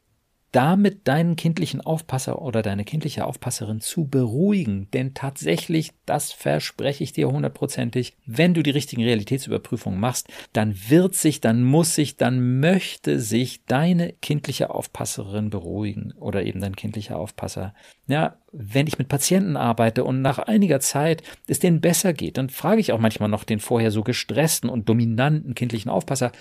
[0.57, 4.88] damit deinen kindlichen Aufpasser oder deine kindliche Aufpasserin zu beruhigen.
[4.95, 11.14] Denn tatsächlich, das verspreche ich dir hundertprozentig, wenn du die richtigen Realitätsüberprüfungen machst, dann wird
[11.14, 17.19] sich, dann muss sich, dann möchte sich deine kindliche Aufpasserin beruhigen oder eben dein kindlicher
[17.19, 17.75] Aufpasser.
[18.07, 22.49] Ja, wenn ich mit Patienten arbeite und nach einiger Zeit es denen besser geht, dann
[22.49, 26.33] frage ich auch manchmal noch den vorher so gestressten und dominanten kindlichen Aufpasser,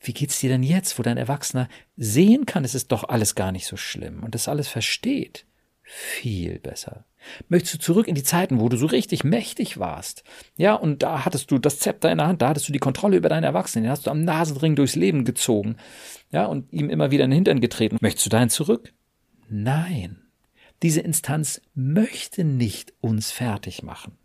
[0.00, 3.52] wie geht's dir denn jetzt, wo dein Erwachsener sehen kann, es ist doch alles gar
[3.52, 5.46] nicht so schlimm und das alles versteht?
[5.82, 7.06] Viel besser.
[7.48, 10.22] Möchtest du zurück in die Zeiten, wo du so richtig mächtig warst?
[10.56, 13.16] Ja, und da hattest du das Zepter in der Hand, da hattest du die Kontrolle
[13.16, 15.76] über deinen Erwachsenen, den hast du am Nasenring durchs Leben gezogen,
[16.30, 17.98] ja, und ihm immer wieder in den Hintern getreten.
[18.00, 18.92] Möchtest du dahin zurück?
[19.48, 20.22] Nein.
[20.82, 24.16] Diese Instanz möchte nicht uns fertig machen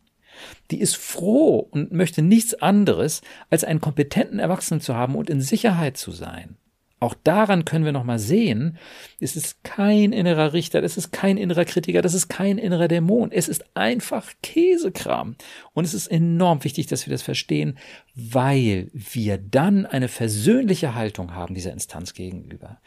[0.71, 5.41] die ist froh und möchte nichts anderes, als einen kompetenten Erwachsenen zu haben und in
[5.41, 6.57] Sicherheit zu sein.
[7.03, 8.77] Auch daran können wir nochmal sehen,
[9.19, 13.29] es ist kein innerer Richter, es ist kein innerer Kritiker, das ist kein innerer Dämon,
[13.33, 15.35] es ist einfach Käsekram.
[15.73, 17.77] Und es ist enorm wichtig, dass wir das verstehen,
[18.15, 22.79] weil wir dann eine versöhnliche Haltung haben dieser Instanz gegenüber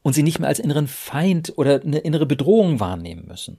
[0.00, 3.58] und sie nicht mehr als inneren Feind oder eine innere Bedrohung wahrnehmen müssen.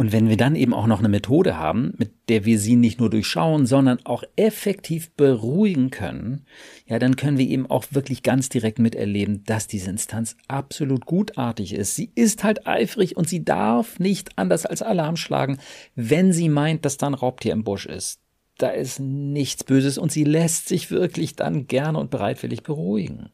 [0.00, 3.00] Und wenn wir dann eben auch noch eine Methode haben, mit der wir sie nicht
[3.00, 6.46] nur durchschauen, sondern auch effektiv beruhigen können,
[6.86, 11.74] ja, dann können wir eben auch wirklich ganz direkt miterleben, dass diese Instanz absolut gutartig
[11.74, 11.96] ist.
[11.96, 15.58] Sie ist halt eifrig und sie darf nicht anders als Alarm schlagen,
[15.96, 18.20] wenn sie meint, dass da ein Raubtier im Busch ist.
[18.56, 23.28] Da ist nichts Böses und sie lässt sich wirklich dann gerne und bereitwillig beruhigen.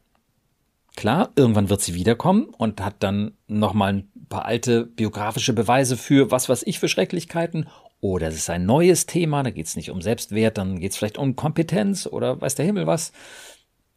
[0.97, 6.31] Klar, irgendwann wird sie wiederkommen und hat dann nochmal ein paar alte biografische Beweise für
[6.31, 7.69] was weiß ich für Schrecklichkeiten.
[8.01, 10.97] Oder es ist ein neues Thema, da geht es nicht um Selbstwert, dann geht es
[10.97, 13.11] vielleicht um Kompetenz oder weiß der Himmel was.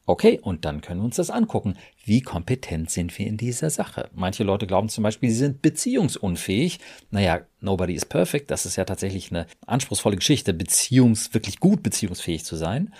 [0.04, 1.78] Okay, und dann können wir uns das angucken.
[2.04, 4.10] Wie kompetent sind wir in dieser Sache?
[4.12, 6.80] Manche Leute glauben zum Beispiel, sie sind beziehungsunfähig.
[7.10, 8.50] Naja, nobody is perfect.
[8.50, 12.92] Das ist ja tatsächlich eine anspruchsvolle Geschichte, beziehungs, wirklich gut beziehungsfähig zu sein.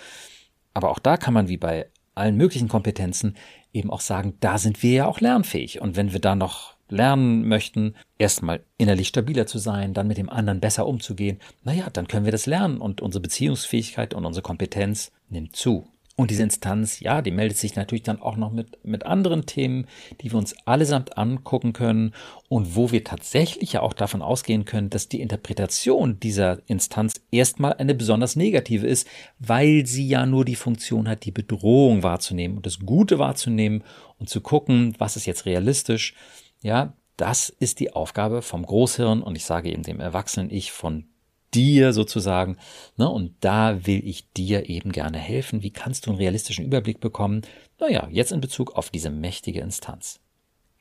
[0.73, 3.35] Aber auch da kann man wie bei allen möglichen Kompetenzen
[3.73, 5.81] eben auch sagen, da sind wir ja auch lernfähig.
[5.81, 10.29] Und wenn wir da noch lernen möchten, erstmal innerlich stabiler zu sein, dann mit dem
[10.29, 15.11] anderen besser umzugehen, naja, dann können wir das lernen und unsere Beziehungsfähigkeit und unsere Kompetenz
[15.29, 15.87] nimmt zu.
[16.17, 19.87] Und diese Instanz, ja, die meldet sich natürlich dann auch noch mit, mit anderen Themen,
[20.19, 22.13] die wir uns allesamt angucken können
[22.49, 27.73] und wo wir tatsächlich ja auch davon ausgehen können, dass die Interpretation dieser Instanz erstmal
[27.73, 29.07] eine besonders negative ist,
[29.39, 33.83] weil sie ja nur die Funktion hat, die Bedrohung wahrzunehmen und das Gute wahrzunehmen
[34.19, 36.13] und zu gucken, was ist jetzt realistisch.
[36.61, 41.05] Ja, das ist die Aufgabe vom Großhirn und ich sage eben dem Erwachsenen Ich von
[41.53, 42.57] dir sozusagen.
[42.97, 43.09] Ne?
[43.09, 45.63] Und da will ich dir eben gerne helfen.
[45.63, 47.41] Wie kannst du einen realistischen Überblick bekommen?
[47.79, 50.19] Naja, jetzt in Bezug auf diese mächtige Instanz.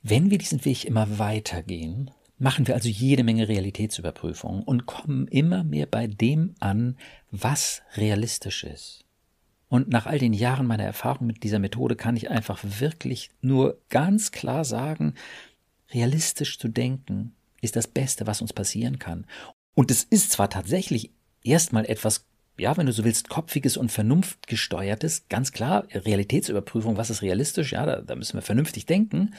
[0.03, 5.63] Wenn wir diesen Weg immer weitergehen, machen wir also jede Menge Realitätsüberprüfungen und kommen immer
[5.63, 6.97] mehr bei dem an,
[7.31, 9.05] was realistisch ist.
[9.69, 13.79] Und nach all den Jahren meiner Erfahrung mit dieser Methode kann ich einfach wirklich nur
[13.89, 15.15] ganz klar sagen,
[15.93, 19.27] realistisch zu denken ist das Beste, was uns passieren kann.
[19.75, 22.27] Und es ist zwar tatsächlich erstmal etwas,
[22.59, 27.87] ja, wenn du so willst, kopfiges und vernunftgesteuertes, ganz klar, Realitätsüberprüfung, was ist realistisch, ja,
[27.87, 29.35] da, da müssen wir vernünftig denken.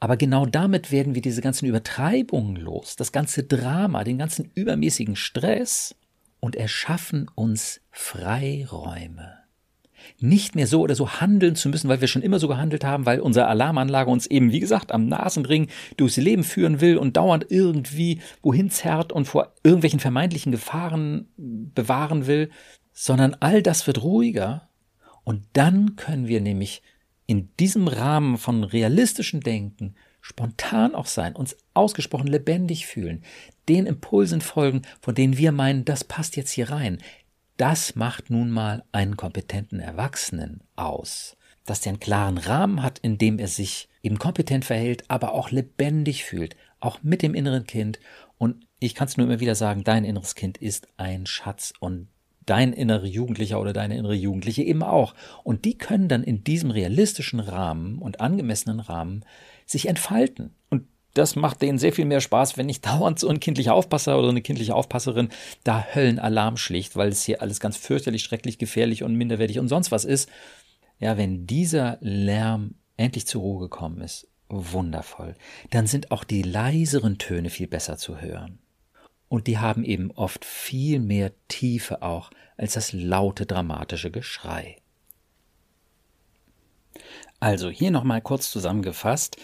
[0.00, 5.16] Aber genau damit werden wir diese ganzen Übertreibungen los, das ganze Drama, den ganzen übermäßigen
[5.16, 5.94] Stress
[6.40, 9.43] und erschaffen uns Freiräume
[10.20, 13.06] nicht mehr so oder so handeln zu müssen, weil wir schon immer so gehandelt haben,
[13.06, 17.46] weil unsere Alarmanlage uns eben, wie gesagt, am Nasenring durchs Leben führen will und dauernd
[17.48, 22.50] irgendwie wohin zerrt und vor irgendwelchen vermeintlichen Gefahren bewahren will,
[22.92, 24.68] sondern all das wird ruhiger
[25.24, 26.82] und dann können wir nämlich
[27.26, 33.22] in diesem Rahmen von realistischem Denken spontan auch sein, uns ausgesprochen lebendig fühlen,
[33.68, 36.98] den Impulsen folgen, von denen wir meinen, das passt jetzt hier rein.
[37.56, 43.16] Das macht nun mal einen kompetenten Erwachsenen aus, dass der einen klaren Rahmen hat, in
[43.16, 48.00] dem er sich eben kompetent verhält, aber auch lebendig fühlt, auch mit dem inneren Kind.
[48.38, 52.08] Und ich kann es nur immer wieder sagen, dein inneres Kind ist ein Schatz und
[52.44, 55.14] dein innerer Jugendlicher oder deine innere Jugendliche eben auch.
[55.44, 59.24] Und die können dann in diesem realistischen Rahmen und angemessenen Rahmen
[59.64, 60.54] sich entfalten.
[60.70, 64.18] Und das macht denen sehr viel mehr Spaß, wenn nicht dauernd so ein kindlicher Aufpasser
[64.18, 65.30] oder eine kindliche Aufpasserin
[65.62, 69.90] da Höllenalarm schlicht, weil es hier alles ganz fürchterlich, schrecklich, gefährlich und minderwertig und sonst
[69.90, 70.28] was ist.
[70.98, 75.34] Ja, wenn dieser Lärm endlich zur Ruhe gekommen ist, wundervoll,
[75.70, 78.58] dann sind auch die leiseren Töne viel besser zu hören.
[79.28, 84.76] und die haben eben oft viel mehr Tiefe auch als das laute dramatische Geschrei.
[87.40, 89.36] Also hier nochmal kurz zusammengefasst.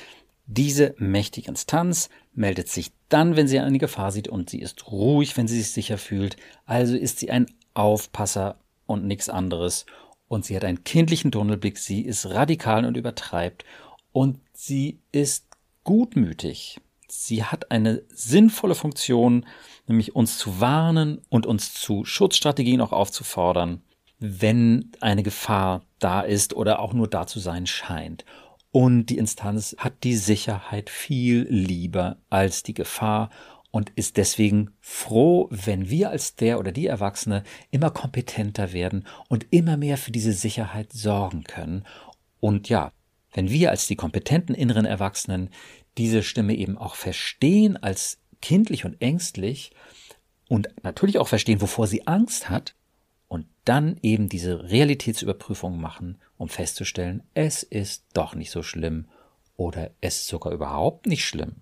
[0.52, 5.36] Diese mächtige Instanz meldet sich dann, wenn sie eine Gefahr sieht und sie ist ruhig,
[5.36, 6.34] wenn sie sich sicher fühlt.
[6.66, 9.86] Also ist sie ein Aufpasser und nichts anderes.
[10.26, 13.64] Und sie hat einen kindlichen Tunnelblick, sie ist radikal und übertreibt
[14.10, 15.46] und sie ist
[15.84, 16.80] gutmütig.
[17.06, 19.46] Sie hat eine sinnvolle Funktion,
[19.86, 23.82] nämlich uns zu warnen und uns zu Schutzstrategien auch aufzufordern,
[24.18, 28.24] wenn eine Gefahr da ist oder auch nur da zu sein scheint.
[28.72, 33.30] Und die Instanz hat die Sicherheit viel lieber als die Gefahr
[33.72, 39.46] und ist deswegen froh, wenn wir als der oder die Erwachsene immer kompetenter werden und
[39.50, 41.84] immer mehr für diese Sicherheit sorgen können.
[42.40, 42.92] Und ja,
[43.32, 45.50] wenn wir als die kompetenten inneren Erwachsenen
[45.98, 49.72] diese Stimme eben auch verstehen als kindlich und ängstlich
[50.48, 52.74] und natürlich auch verstehen, wovor sie Angst hat,
[53.30, 59.04] und dann eben diese Realitätsüberprüfung machen, um festzustellen, es ist doch nicht so schlimm
[59.56, 61.56] oder es ist sogar überhaupt nicht schlimm.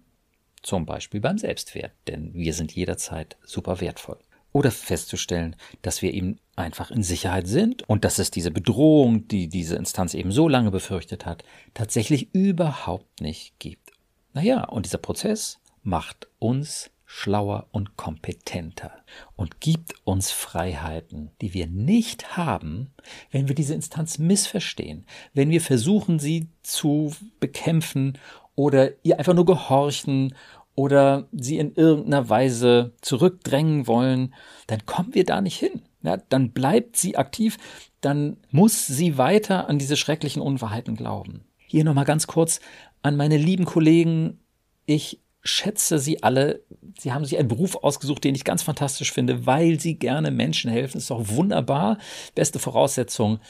[0.63, 4.19] Zum Beispiel beim Selbstwert, denn wir sind jederzeit super wertvoll.
[4.53, 9.49] Oder festzustellen, dass wir eben einfach in Sicherheit sind und dass es diese Bedrohung, die
[9.49, 11.43] diese Instanz eben so lange befürchtet hat,
[11.75, 13.91] tatsächlich überhaupt nicht gibt.
[14.33, 18.93] Naja, und dieser Prozess macht uns schlauer und kompetenter
[19.35, 22.91] und gibt uns Freiheiten, die wir nicht haben,
[23.31, 28.19] wenn wir diese Instanz missverstehen, wenn wir versuchen, sie zu bekämpfen
[28.57, 30.35] oder ihr einfach nur gehorchen
[30.75, 34.35] oder sie in irgendeiner Weise zurückdrängen wollen,
[34.67, 35.81] dann kommen wir da nicht hin.
[36.03, 37.57] Ja, dann bleibt sie aktiv,
[38.03, 41.47] dann muss sie weiter an diese schrecklichen Unwahrheiten glauben.
[41.57, 42.61] Hier nochmal ganz kurz
[43.01, 44.41] an meine lieben Kollegen.
[44.85, 46.63] Ich schätze sie alle.
[46.99, 50.71] Sie haben sich einen Beruf ausgesucht, den ich ganz fantastisch finde, weil sie gerne Menschen
[50.71, 50.99] helfen.
[50.99, 51.99] Ist doch wunderbar.
[52.35, 53.41] Beste Voraussetzung.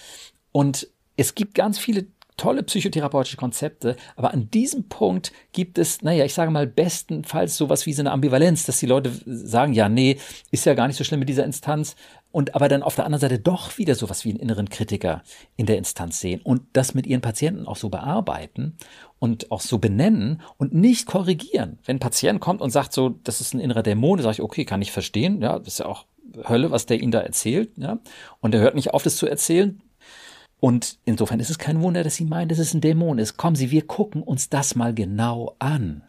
[0.53, 2.07] Und es gibt ganz viele
[2.39, 7.85] tolle psychotherapeutische Konzepte, aber an diesem Punkt gibt es, naja, ich sage mal, bestenfalls sowas
[7.85, 10.17] wie so eine Ambivalenz, dass die Leute sagen, ja, nee,
[10.51, 11.95] ist ja gar nicht so schlimm mit dieser Instanz,
[12.31, 15.23] und aber dann auf der anderen Seite doch wieder sowas wie einen inneren Kritiker
[15.57, 18.77] in der Instanz sehen und das mit ihren Patienten auch so bearbeiten
[19.19, 21.79] und auch so benennen und nicht korrigieren.
[21.85, 24.65] Wenn ein Patient kommt und sagt so, das ist ein innerer Dämon, sage ich, okay,
[24.65, 26.05] kann ich verstehen, ja, das ist ja auch
[26.47, 27.99] Hölle, was der ihnen da erzählt, ja,
[28.41, 29.81] und er hört nicht auf, das zu erzählen.
[30.61, 33.37] Und insofern ist es kein Wunder, dass sie meinen, dass es ein Dämon ist.
[33.37, 36.03] Kommen Sie, wir gucken uns das mal genau an.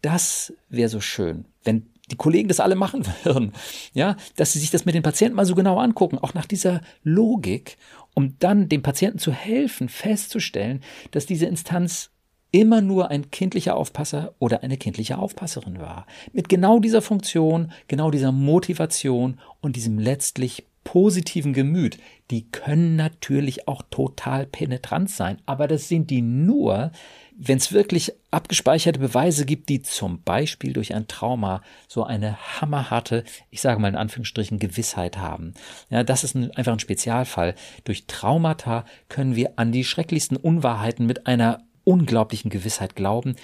[0.00, 3.52] Das wäre so schön, wenn die Kollegen das alle machen würden,
[3.92, 6.80] ja, dass sie sich das mit den Patienten mal so genau angucken, auch nach dieser
[7.04, 7.78] Logik,
[8.14, 10.80] um dann dem Patienten zu helfen, festzustellen,
[11.12, 12.10] dass diese Instanz
[12.50, 16.06] immer nur ein kindlicher Aufpasser oder eine kindliche Aufpasserin war.
[16.32, 21.98] Mit genau dieser Funktion, genau dieser Motivation und diesem letztlich positiven Gemüt.
[22.30, 26.92] Die können natürlich auch total penetrant sein, aber das sind die nur,
[27.36, 33.24] wenn es wirklich abgespeicherte Beweise gibt, die zum Beispiel durch ein Trauma so eine hammerharte,
[33.50, 35.54] ich sage mal in Anführungsstrichen, Gewissheit haben.
[35.90, 37.54] Ja, das ist ein, einfach ein Spezialfall.
[37.84, 43.36] Durch Traumata können wir an die schrecklichsten Unwahrheiten mit einer unglaublichen Gewissheit glauben.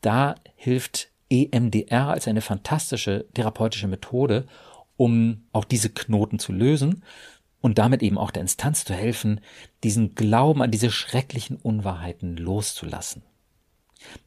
[0.00, 4.46] Da hilft EMDR als eine fantastische therapeutische Methode,
[5.00, 7.02] um auch diese Knoten zu lösen
[7.62, 9.40] und damit eben auch der Instanz zu helfen,
[9.82, 13.22] diesen Glauben an diese schrecklichen Unwahrheiten loszulassen.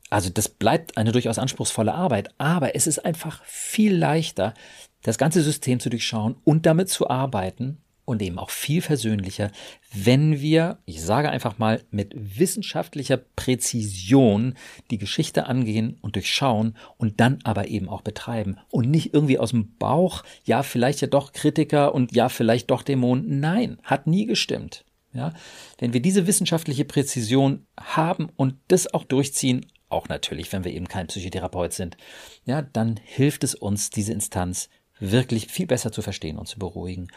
[0.09, 4.55] Also das bleibt eine durchaus anspruchsvolle Arbeit, aber es ist einfach viel leichter,
[5.03, 9.51] das ganze System zu durchschauen und damit zu arbeiten und eben auch viel versöhnlicher,
[9.93, 14.55] wenn wir, ich sage einfach mal, mit wissenschaftlicher Präzision
[14.91, 19.51] die Geschichte angehen und durchschauen und dann aber eben auch betreiben und nicht irgendwie aus
[19.51, 23.39] dem Bauch, ja, vielleicht ja doch Kritiker und ja, vielleicht doch Dämonen.
[23.39, 24.85] Nein, hat nie gestimmt.
[25.13, 25.31] Ja,
[25.77, 30.87] wenn wir diese wissenschaftliche Präzision haben und das auch durchziehen, auch natürlich, wenn wir eben
[30.87, 31.97] kein Psychotherapeut sind,
[32.45, 37.09] ja, dann hilft es uns, diese Instanz wirklich viel besser zu verstehen und zu beruhigen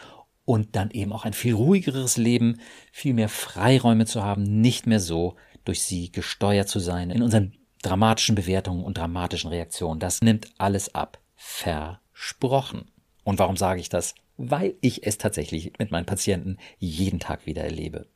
[0.47, 2.61] und dann eben auch ein viel ruhigeres Leben,
[2.93, 7.51] viel mehr Freiräume zu haben, nicht mehr so durch sie gesteuert zu sein in unseren
[7.81, 9.99] dramatischen Bewertungen und dramatischen Reaktionen.
[9.99, 11.19] Das nimmt alles ab.
[11.35, 12.89] Versprochen.
[13.25, 14.15] Und warum sage ich das?
[14.37, 18.07] Weil ich es tatsächlich mit meinen Patienten jeden Tag wieder erlebe.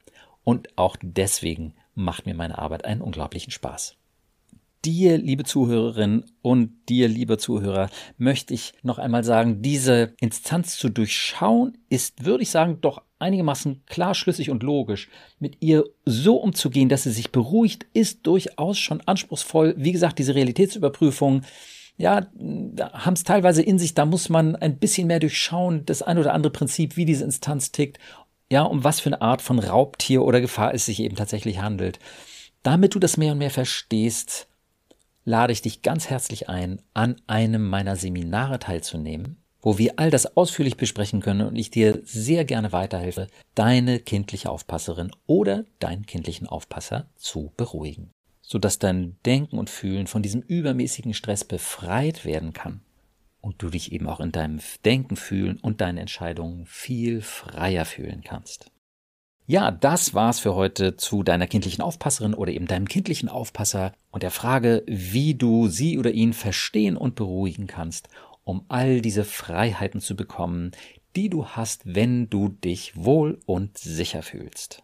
[0.46, 3.98] Und auch deswegen macht mir meine Arbeit einen unglaublichen Spaß
[4.86, 10.90] dir, liebe Zuhörerin und dir, lieber Zuhörer, möchte ich noch einmal sagen, diese Instanz zu
[10.90, 15.10] durchschauen ist, würde ich sagen, doch einigermaßen klar, schlüssig und logisch.
[15.40, 19.76] Mit ihr so umzugehen, dass sie sich beruhigt, ist durchaus schon anspruchsvoll.
[19.78, 21.44] Wie gesagt, diese Realitätsüberprüfung,
[21.98, 22.26] ja,
[22.94, 26.34] haben es teilweise in sich, da muss man ein bisschen mehr durchschauen, das ein oder
[26.34, 28.00] andere Prinzip, wie diese Instanz tickt,
[28.52, 32.00] ja, um was für eine Art von Raubtier oder Gefahr es sich eben tatsächlich handelt.
[32.64, 34.48] Damit du das mehr und mehr verstehst,
[35.24, 40.38] lade ich dich ganz herzlich ein, an einem meiner Seminare teilzunehmen, wo wir all das
[40.38, 46.48] ausführlich besprechen können und ich dir sehr gerne weiterhelfe, deine kindliche Aufpasserin oder deinen kindlichen
[46.48, 48.12] Aufpasser zu beruhigen
[48.52, 52.82] sodass dein Denken und Fühlen von diesem übermäßigen Stress befreit werden kann
[53.40, 58.24] und du dich eben auch in deinem Denken, Fühlen und deinen Entscheidungen viel freier fühlen
[58.26, 58.70] kannst.
[59.52, 64.24] Ja, das war's für heute zu deiner kindlichen Aufpasserin oder eben deinem kindlichen Aufpasser und
[64.24, 68.08] der Frage, wie du sie oder ihn verstehen und beruhigen kannst,
[68.46, 70.72] um all diese Freiheiten zu bekommen,
[71.18, 74.84] die du hast, wenn du dich wohl und sicher fühlst.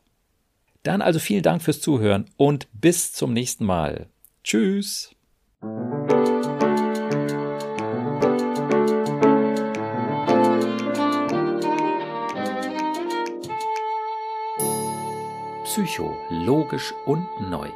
[0.83, 4.07] Dann also vielen Dank fürs Zuhören und bis zum nächsten Mal.
[4.43, 5.15] Tschüss.
[15.77, 17.69] Psycho, logisch und neu.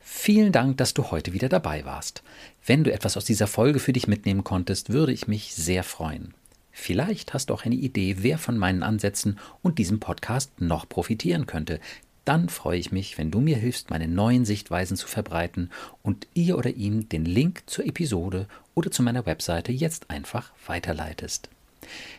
[0.00, 2.24] Vielen Dank, dass du heute wieder dabei warst.
[2.66, 6.34] Wenn du etwas aus dieser Folge für dich mitnehmen konntest, würde ich mich sehr freuen.
[6.72, 11.46] Vielleicht hast du auch eine Idee, wer von meinen Ansätzen und diesem Podcast noch profitieren
[11.46, 11.78] könnte.
[12.24, 15.70] Dann freue ich mich, wenn du mir hilfst, meine neuen Sichtweisen zu verbreiten
[16.02, 21.48] und ihr oder ihm den Link zur Episode oder zu meiner Webseite jetzt einfach weiterleitest.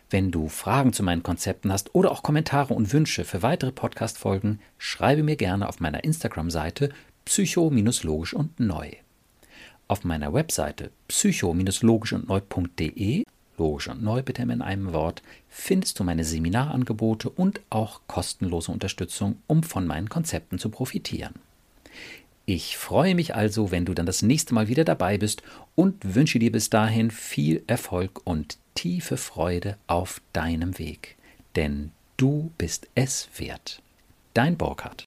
[0.09, 4.59] Wenn du Fragen zu meinen Konzepten hast oder auch Kommentare und Wünsche für weitere Podcast-Folgen,
[4.77, 6.89] schreibe mir gerne auf meiner Instagram-Seite
[7.25, 8.91] psycho-logisch und neu.
[9.87, 13.23] Auf meiner Webseite psycho-logisch und neu.de
[13.61, 19.37] logisch und neu bitte in einem Wort, findest du meine Seminarangebote und auch kostenlose Unterstützung,
[19.45, 21.35] um von meinen Konzepten zu profitieren.
[22.53, 25.41] Ich freue mich also, wenn du dann das nächste Mal wieder dabei bist
[25.73, 31.15] und wünsche dir bis dahin viel Erfolg und tiefe Freude auf deinem Weg.
[31.55, 33.81] Denn du bist es wert.
[34.33, 35.05] Dein Burkhard.